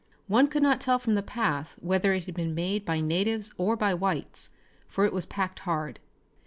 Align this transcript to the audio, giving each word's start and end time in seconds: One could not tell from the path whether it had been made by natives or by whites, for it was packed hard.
One 0.25 0.47
could 0.47 0.63
not 0.63 0.81
tell 0.81 0.97
from 0.97 1.13
the 1.13 1.21
path 1.21 1.75
whether 1.79 2.11
it 2.11 2.23
had 2.25 2.33
been 2.33 2.55
made 2.55 2.85
by 2.85 3.01
natives 3.01 3.53
or 3.59 3.75
by 3.75 3.93
whites, 3.93 4.49
for 4.87 5.05
it 5.05 5.13
was 5.13 5.27
packed 5.27 5.59
hard. 5.59 5.99